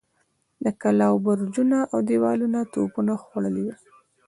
د 0.63 0.65
کلاوو 0.81 1.23
برجونه 1.25 1.77
اودېوالونه 1.95 2.59
توپونو 2.73 3.13
خوړلي 3.23 3.61
ول. 3.65 3.77